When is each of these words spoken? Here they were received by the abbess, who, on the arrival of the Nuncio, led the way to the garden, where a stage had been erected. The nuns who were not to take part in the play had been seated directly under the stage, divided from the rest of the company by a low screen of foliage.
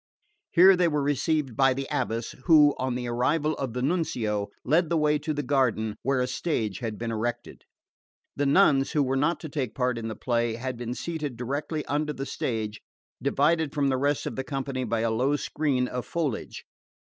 Here 0.49 0.75
they 0.75 0.87
were 0.87 1.03
received 1.03 1.55
by 1.55 1.75
the 1.75 1.87
abbess, 1.91 2.31
who, 2.45 2.73
on 2.79 2.95
the 2.95 3.07
arrival 3.07 3.53
of 3.57 3.73
the 3.73 3.83
Nuncio, 3.83 4.47
led 4.65 4.89
the 4.89 4.97
way 4.97 5.19
to 5.19 5.31
the 5.31 5.43
garden, 5.43 5.95
where 6.01 6.21
a 6.21 6.25
stage 6.25 6.79
had 6.79 6.97
been 6.97 7.11
erected. 7.11 7.65
The 8.35 8.47
nuns 8.47 8.93
who 8.93 9.03
were 9.03 9.15
not 9.15 9.39
to 9.41 9.47
take 9.49 9.75
part 9.75 9.99
in 9.99 10.07
the 10.07 10.15
play 10.15 10.55
had 10.55 10.75
been 10.75 10.95
seated 10.95 11.37
directly 11.37 11.85
under 11.85 12.13
the 12.13 12.25
stage, 12.25 12.81
divided 13.21 13.75
from 13.75 13.89
the 13.89 13.97
rest 13.97 14.25
of 14.25 14.35
the 14.35 14.43
company 14.43 14.85
by 14.85 15.01
a 15.01 15.11
low 15.11 15.35
screen 15.35 15.87
of 15.87 16.07
foliage. 16.07 16.65